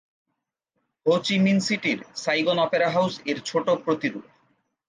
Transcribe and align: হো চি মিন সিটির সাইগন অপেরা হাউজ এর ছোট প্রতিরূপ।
হো 1.05 1.13
চি 1.25 1.35
মিন 1.39 1.57
সিটির 1.59 1.99
সাইগন 2.15 2.57
অপেরা 2.65 2.87
হাউজ 2.89 3.13
এর 3.25 3.37
ছোট 3.45 3.65
প্রতিরূপ। 3.85 4.25